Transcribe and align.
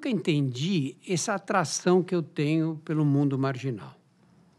nunca 0.00 0.08
entendi 0.08 0.96
essa 1.06 1.34
atração 1.34 2.02
que 2.02 2.14
eu 2.14 2.22
tenho 2.22 2.80
pelo 2.86 3.04
mundo 3.04 3.38
marginal. 3.38 3.94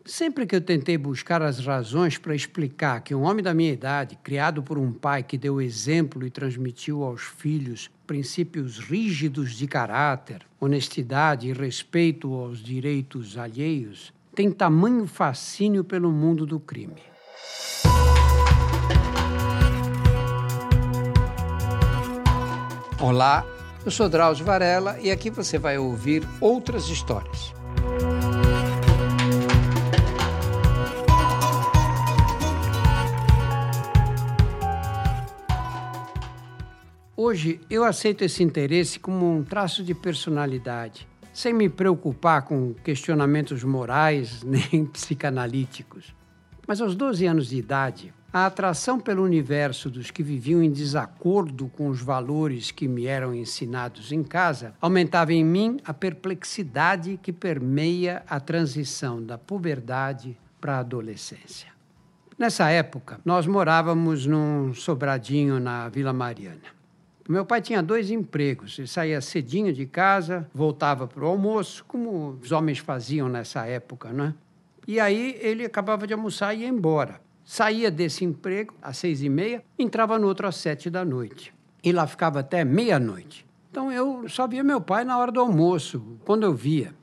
Sempre 0.05 0.45
que 0.45 0.55
eu 0.55 0.61
tentei 0.61 0.99
buscar 0.99 1.41
as 1.41 1.65
razões 1.65 2.15
para 2.15 2.35
explicar 2.35 3.01
que 3.01 3.15
um 3.15 3.23
homem 3.23 3.43
da 3.43 3.51
minha 3.51 3.73
idade, 3.73 4.19
criado 4.21 4.61
por 4.61 4.77
um 4.77 4.93
pai 4.93 5.23
que 5.23 5.39
deu 5.39 5.59
exemplo 5.59 6.27
e 6.27 6.29
transmitiu 6.29 7.03
aos 7.03 7.23
filhos 7.23 7.89
princípios 8.05 8.77
rígidos 8.77 9.53
de 9.53 9.65
caráter, 9.65 10.45
honestidade 10.59 11.49
e 11.49 11.53
respeito 11.53 12.31
aos 12.35 12.59
direitos 12.59 13.35
alheios, 13.35 14.13
tem 14.35 14.51
tamanho 14.51 15.07
fascínio 15.07 15.83
pelo 15.83 16.11
mundo 16.11 16.45
do 16.45 16.59
crime. 16.59 17.01
Olá, 22.99 23.43
eu 23.83 23.91
sou 23.91 24.07
Drauzio 24.07 24.45
Varela 24.45 24.99
e 24.99 25.09
aqui 25.09 25.29
você 25.29 25.57
vai 25.57 25.77
ouvir 25.77 26.27
outras 26.39 26.87
histórias. 26.87 27.53
Hoje 37.17 37.61
eu 37.69 37.83
aceito 37.83 38.23
esse 38.23 38.43
interesse 38.43 38.99
como 38.99 39.37
um 39.37 39.43
traço 39.43 39.83
de 39.83 39.93
personalidade, 39.93 41.07
sem 41.33 41.53
me 41.53 41.69
preocupar 41.69 42.43
com 42.43 42.73
questionamentos 42.83 43.63
morais 43.63 44.41
nem 44.45 44.85
psicanalíticos. 44.85 46.20
Mas 46.71 46.79
aos 46.79 46.95
12 46.95 47.25
anos 47.25 47.49
de 47.49 47.57
idade, 47.57 48.13
a 48.31 48.45
atração 48.45 48.97
pelo 48.97 49.25
universo 49.25 49.89
dos 49.89 50.09
que 50.09 50.23
viviam 50.23 50.63
em 50.63 50.71
desacordo 50.71 51.67
com 51.67 51.89
os 51.89 52.01
valores 52.01 52.71
que 52.71 52.87
me 52.87 53.07
eram 53.07 53.35
ensinados 53.35 54.13
em 54.13 54.23
casa 54.23 54.73
aumentava 54.79 55.33
em 55.33 55.43
mim 55.43 55.81
a 55.83 55.93
perplexidade 55.93 57.19
que 57.21 57.33
permeia 57.33 58.23
a 58.25 58.39
transição 58.39 59.21
da 59.21 59.37
puberdade 59.37 60.37
para 60.61 60.77
a 60.77 60.79
adolescência. 60.79 61.67
Nessa 62.39 62.69
época, 62.69 63.19
nós 63.25 63.45
morávamos 63.45 64.25
num 64.25 64.73
sobradinho 64.73 65.59
na 65.59 65.89
Vila 65.89 66.13
Mariana. 66.13 66.71
Meu 67.27 67.45
pai 67.45 67.61
tinha 67.61 67.83
dois 67.83 68.09
empregos. 68.09 68.79
Ele 68.79 68.87
saía 68.87 69.19
cedinho 69.19 69.73
de 69.73 69.85
casa, 69.85 70.49
voltava 70.53 71.05
para 71.05 71.25
o 71.25 71.27
almoço, 71.27 71.83
como 71.85 72.39
os 72.41 72.53
homens 72.53 72.77
faziam 72.77 73.27
nessa 73.27 73.65
época, 73.65 74.13
né? 74.13 74.33
E 74.91 74.99
aí 74.99 75.37
ele 75.39 75.63
acabava 75.63 76.05
de 76.05 76.11
almoçar 76.11 76.53
e 76.53 76.63
ia 76.63 76.67
embora. 76.67 77.21
Saía 77.45 77.89
desse 77.89 78.25
emprego 78.25 78.73
às 78.81 78.97
seis 78.97 79.23
e 79.23 79.29
meia, 79.29 79.63
entrava 79.79 80.19
no 80.19 80.27
outro 80.27 80.45
às 80.45 80.57
sete 80.57 80.89
da 80.89 81.05
noite. 81.05 81.53
E 81.81 81.93
lá 81.93 82.05
ficava 82.05 82.41
até 82.41 82.65
meia-noite. 82.65 83.45
Então 83.71 83.89
eu 83.89 84.27
só 84.27 84.45
via 84.45 84.61
meu 84.61 84.81
pai 84.81 85.05
na 85.05 85.17
hora 85.17 85.31
do 85.31 85.39
almoço, 85.39 86.19
quando 86.25 86.43
eu 86.43 86.53
via. 86.53 86.93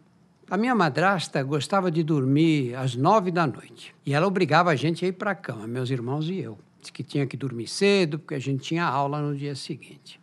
A 0.50 0.58
minha 0.58 0.74
madrasta 0.74 1.42
gostava 1.42 1.90
de 1.90 2.02
dormir 2.02 2.74
às 2.74 2.94
nove 2.94 3.30
da 3.30 3.46
noite. 3.46 3.94
E 4.04 4.12
ela 4.12 4.26
obrigava 4.26 4.68
a 4.68 4.76
gente 4.76 5.06
a 5.06 5.08
ir 5.08 5.12
para 5.12 5.30
a 5.30 5.34
cama, 5.34 5.66
meus 5.66 5.88
irmãos 5.88 6.28
e 6.28 6.38
eu. 6.38 6.58
Disse 6.78 6.92
que 6.92 7.02
tinha 7.02 7.26
que 7.26 7.38
dormir 7.38 7.68
cedo, 7.68 8.18
porque 8.18 8.34
a 8.34 8.38
gente 8.38 8.62
tinha 8.64 8.84
aula 8.84 9.22
no 9.22 9.34
dia 9.34 9.54
seguinte. 9.54 10.20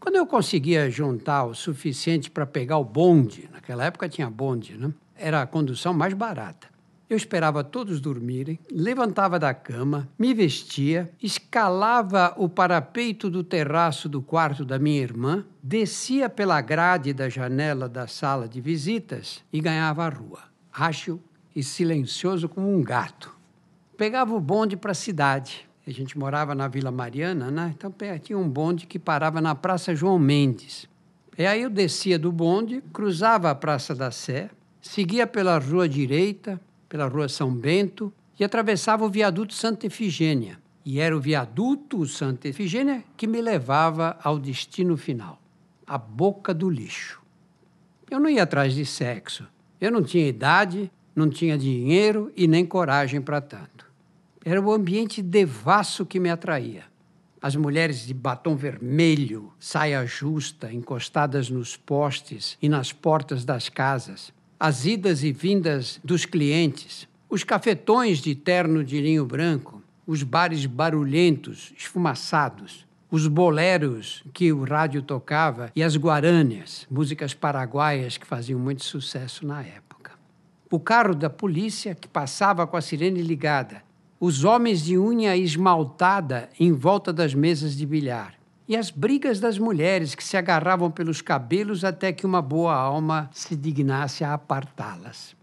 Quando 0.00 0.16
eu 0.16 0.26
conseguia 0.26 0.90
juntar 0.90 1.44
o 1.44 1.54
suficiente 1.54 2.30
para 2.30 2.46
pegar 2.46 2.78
o 2.78 2.84
bonde, 2.84 3.50
naquela 3.52 3.84
época 3.84 4.08
tinha 4.08 4.30
bonde, 4.30 4.78
né? 4.78 4.90
Era 5.14 5.42
a 5.42 5.46
condução 5.46 5.92
mais 5.92 6.14
barata. 6.14 6.71
Eu 7.12 7.16
esperava 7.18 7.62
todos 7.62 8.00
dormirem, 8.00 8.58
levantava 8.70 9.38
da 9.38 9.52
cama, 9.52 10.08
me 10.18 10.32
vestia, 10.32 11.12
escalava 11.22 12.32
o 12.38 12.48
parapeito 12.48 13.28
do 13.28 13.44
terraço 13.44 14.08
do 14.08 14.22
quarto 14.22 14.64
da 14.64 14.78
minha 14.78 15.02
irmã, 15.02 15.44
descia 15.62 16.30
pela 16.30 16.58
grade 16.62 17.12
da 17.12 17.28
janela 17.28 17.86
da 17.86 18.06
sala 18.06 18.48
de 18.48 18.62
visitas 18.62 19.44
e 19.52 19.60
ganhava 19.60 20.06
a 20.06 20.08
rua, 20.08 20.38
ágil 20.72 21.20
e 21.54 21.62
silencioso 21.62 22.48
como 22.48 22.74
um 22.74 22.82
gato. 22.82 23.36
Pegava 23.94 24.34
o 24.34 24.40
bonde 24.40 24.74
para 24.74 24.92
a 24.92 24.94
cidade, 24.94 25.68
a 25.86 25.90
gente 25.90 26.18
morava 26.18 26.54
na 26.54 26.66
Vila 26.66 26.90
Mariana, 26.90 27.50
né? 27.50 27.74
Então 27.76 27.94
tinha 28.22 28.38
um 28.38 28.48
bonde 28.48 28.86
que 28.86 28.98
parava 28.98 29.38
na 29.38 29.54
Praça 29.54 29.94
João 29.94 30.18
Mendes. 30.18 30.88
E 31.36 31.44
aí 31.44 31.60
eu 31.60 31.68
descia 31.68 32.18
do 32.18 32.32
bonde, 32.32 32.82
cruzava 32.90 33.50
a 33.50 33.54
Praça 33.54 33.94
da 33.94 34.10
Sé, 34.10 34.48
seguia 34.80 35.26
pela 35.26 35.58
rua 35.58 35.86
direita, 35.86 36.58
pela 36.92 37.06
rua 37.06 37.26
São 37.26 37.50
Bento 37.50 38.12
e 38.38 38.44
atravessava 38.44 39.06
o 39.06 39.08
viaduto 39.08 39.54
Santa 39.54 39.86
Efigênia. 39.86 40.60
E 40.84 41.00
era 41.00 41.16
o 41.16 41.20
viaduto 41.20 42.06
Santa 42.06 42.48
Efigênia 42.48 43.02
que 43.16 43.26
me 43.26 43.40
levava 43.40 44.18
ao 44.22 44.38
destino 44.38 44.94
final, 44.98 45.40
a 45.86 45.96
boca 45.96 46.52
do 46.52 46.68
lixo. 46.68 47.22
Eu 48.10 48.20
não 48.20 48.28
ia 48.28 48.42
atrás 48.42 48.74
de 48.74 48.84
sexo. 48.84 49.48
Eu 49.80 49.90
não 49.90 50.02
tinha 50.02 50.28
idade, 50.28 50.92
não 51.16 51.30
tinha 51.30 51.56
dinheiro 51.56 52.30
e 52.36 52.46
nem 52.46 52.66
coragem 52.66 53.22
para 53.22 53.40
tanto. 53.40 53.90
Era 54.44 54.60
o 54.60 54.70
ambiente 54.70 55.22
devasso 55.22 56.04
que 56.04 56.20
me 56.20 56.28
atraía. 56.28 56.84
As 57.40 57.56
mulheres 57.56 58.04
de 58.06 58.12
batom 58.12 58.54
vermelho, 58.54 59.50
saia 59.58 60.04
justa, 60.04 60.70
encostadas 60.70 61.48
nos 61.48 61.74
postes 61.74 62.58
e 62.60 62.68
nas 62.68 62.92
portas 62.92 63.46
das 63.46 63.70
casas, 63.70 64.30
as 64.64 64.86
idas 64.86 65.24
e 65.24 65.32
vindas 65.32 65.98
dos 66.04 66.24
clientes, 66.24 67.08
os 67.28 67.42
cafetões 67.42 68.18
de 68.18 68.32
terno 68.32 68.84
de 68.84 69.00
linho 69.00 69.26
branco, 69.26 69.82
os 70.06 70.22
bares 70.22 70.66
barulhentos, 70.66 71.74
esfumaçados, 71.76 72.86
os 73.10 73.26
boleros 73.26 74.22
que 74.32 74.52
o 74.52 74.62
rádio 74.62 75.02
tocava 75.02 75.72
e 75.74 75.82
as 75.82 75.96
guarâneas, 75.96 76.86
músicas 76.88 77.34
paraguaias 77.34 78.16
que 78.16 78.24
faziam 78.24 78.60
muito 78.60 78.84
sucesso 78.84 79.44
na 79.44 79.62
época. 79.62 80.12
O 80.70 80.78
carro 80.78 81.16
da 81.16 81.28
polícia 81.28 81.92
que 81.92 82.06
passava 82.06 82.64
com 82.64 82.76
a 82.76 82.80
sirene 82.80 83.20
ligada 83.20 83.82
os 84.20 84.44
homens 84.44 84.84
de 84.84 84.96
unha 84.96 85.36
esmaltada 85.36 86.48
em 86.60 86.72
volta 86.72 87.12
das 87.12 87.34
mesas 87.34 87.76
de 87.76 87.84
bilhar, 87.84 88.34
e 88.68 88.76
as 88.76 88.90
brigas 88.90 89.40
das 89.40 89.58
mulheres 89.58 90.14
que 90.14 90.24
se 90.24 90.36
agarravam 90.36 90.90
pelos 90.90 91.20
cabelos 91.20 91.84
até 91.84 92.12
que 92.12 92.26
uma 92.26 92.40
boa 92.40 92.74
alma 92.74 93.28
se 93.32 93.56
dignasse 93.56 94.24
a 94.24 94.34
apartá-las. 94.34 95.34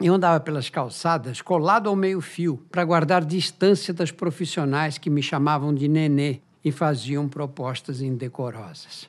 Eu 0.00 0.14
andava 0.14 0.38
pelas 0.40 0.68
calçadas 0.68 1.40
colado 1.40 1.88
ao 1.88 1.96
meio-fio 1.96 2.62
para 2.70 2.84
guardar 2.84 3.24
distância 3.24 3.94
das 3.94 4.10
profissionais 4.10 4.98
que 4.98 5.08
me 5.08 5.22
chamavam 5.22 5.74
de 5.74 5.88
nenê 5.88 6.40
e 6.62 6.70
faziam 6.70 7.28
propostas 7.28 8.02
indecorosas. 8.02 9.08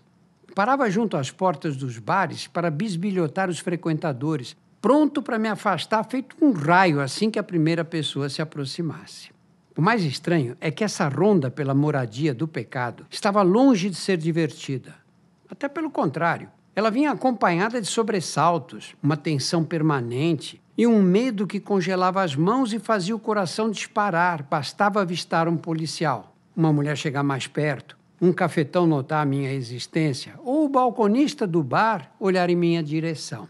Parava 0.55 0.89
junto 0.89 1.17
às 1.17 1.29
portas 1.29 1.75
dos 1.75 1.99
bares 1.99 2.47
para 2.47 2.72
bisbilhotar 2.72 3.49
os 3.49 3.59
frequentadores, 3.59 4.55
pronto 4.81 5.22
para 5.22 5.38
me 5.38 5.49
afastar, 5.49 6.03
feito 6.05 6.35
um 6.41 6.51
raio 6.51 7.01
assim 7.01 7.29
que 7.29 7.38
a 7.38 7.44
primeira 7.44 7.84
pessoa 7.84 8.29
se 8.29 8.41
aproximasse. 8.41 9.37
O 9.78 9.82
mais 9.82 10.04
estranho 10.04 10.58
é 10.60 10.72
que 10.72 10.84
essa 10.84 11.08
ronda 11.08 11.52
pela 11.52 11.76
moradia 11.76 12.34
do 12.34 12.48
pecado 12.48 13.06
estava 13.12 13.44
longe 13.44 13.92
de 13.92 13.96
ser 13.96 14.18
divertida. 14.18 14.96
Até 15.48 15.70
pelo 15.70 15.92
contrário, 15.92 16.50
ela 16.76 16.90
vinha 16.90 17.12
acompanhada 17.12 17.80
de 17.80 17.86
sobressaltos, 17.86 18.96
uma 19.04 19.16
tensão 19.16 19.64
permanente 19.64 20.60
e 20.76 20.88
um 20.88 21.00
medo 21.00 21.46
que 21.46 21.60
congelava 21.60 22.24
as 22.24 22.36
mãos 22.36 22.74
e 22.74 22.80
fazia 22.80 23.16
o 23.16 23.20
coração 23.20 23.70
disparar. 23.70 24.42
Bastava 24.42 25.00
avistar 25.00 25.48
um 25.48 25.56
policial, 25.56 26.36
uma 26.56 26.74
mulher 26.74 26.98
chegar 26.98 27.22
mais 27.22 27.46
perto, 27.46 27.96
um 28.20 28.34
cafetão 28.34 28.88
notar 28.88 29.22
a 29.22 29.30
minha 29.30 29.54
existência 29.54 30.34
ou 30.44 30.66
o 30.66 30.70
balconista 30.70 31.46
do 31.46 31.62
bar 31.62 32.12
olhar 32.20 32.50
em 32.50 32.56
minha 32.56 32.82
direção 32.82 33.48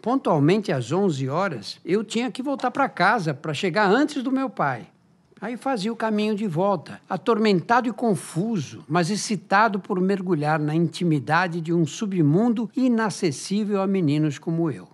pontualmente 0.00 0.70
às 0.72 0.92
11 0.92 1.28
horas, 1.28 1.80
eu 1.84 2.04
tinha 2.04 2.30
que 2.30 2.40
voltar 2.40 2.70
para 2.70 2.88
casa 2.88 3.34
para 3.34 3.52
chegar 3.52 3.90
antes 3.90 4.22
do 4.22 4.30
meu 4.30 4.48
pai. 4.48 4.86
Aí 5.40 5.56
fazia 5.56 5.92
o 5.92 5.96
caminho 5.96 6.34
de 6.34 6.48
volta, 6.48 7.00
atormentado 7.08 7.88
e 7.88 7.92
confuso, 7.92 8.84
mas 8.88 9.08
excitado 9.08 9.78
por 9.78 10.00
mergulhar 10.00 10.58
na 10.58 10.74
intimidade 10.74 11.60
de 11.60 11.72
um 11.72 11.86
submundo 11.86 12.68
inacessível 12.76 13.80
a 13.80 13.86
meninos 13.86 14.36
como 14.36 14.68
eu. 14.68 14.88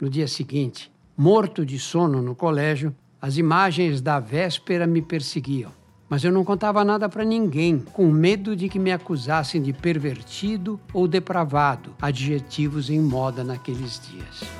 No 0.00 0.10
dia 0.10 0.26
seguinte, 0.26 0.90
morto 1.16 1.64
de 1.64 1.78
sono 1.78 2.20
no 2.20 2.34
colégio, 2.34 2.92
as 3.22 3.36
imagens 3.36 4.00
da 4.00 4.18
véspera 4.18 4.88
me 4.88 5.00
perseguiam. 5.00 5.70
Mas 6.08 6.24
eu 6.24 6.32
não 6.32 6.42
contava 6.42 6.84
nada 6.84 7.08
para 7.08 7.22
ninguém, 7.22 7.78
com 7.78 8.10
medo 8.10 8.56
de 8.56 8.68
que 8.68 8.80
me 8.80 8.90
acusassem 8.90 9.62
de 9.62 9.72
pervertido 9.72 10.80
ou 10.92 11.06
depravado, 11.06 11.94
adjetivos 12.02 12.90
em 12.90 12.98
moda 12.98 13.44
naqueles 13.44 14.00
dias. 14.00 14.59